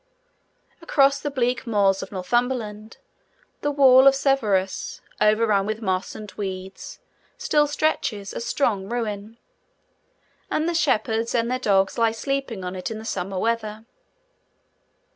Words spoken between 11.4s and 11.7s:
their